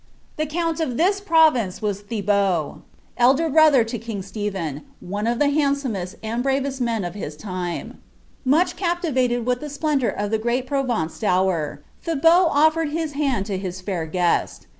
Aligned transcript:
The 0.37 0.47
count 0.47 0.79
of 0.79 0.97
this 0.97 1.21
province 1.21 1.79
was 1.79 2.01
Thibaut, 2.01 2.81
elder 3.17 3.51
brolto', 3.51 3.83
tn 3.85 4.01
king 4.01 4.21
Stephen, 4.23 4.81
one 4.99 5.27
of 5.27 5.37
the 5.37 5.51
handsomest 5.51 6.15
and 6.23 6.41
bravest 6.41 6.81
men 6.81 7.05
of 7.05 7.13
his 7.13 7.37
tinif. 7.37 7.95
Much 8.43 8.75
captivated 8.75 9.45
with 9.45 9.63
Ihe 9.63 9.69
splendour 9.69 10.09
of 10.09 10.31
"the 10.31 10.39
great 10.39 10.65
Provence 10.65 11.19
dowa,''', 11.19 11.81
Thibaut 12.01 12.49
offered 12.51 12.89
his 12.89 13.11
hand 13.11 13.45
to 13.45 13.59
his 13.59 13.79
fair 13.79 14.07
guest. 14.07 14.65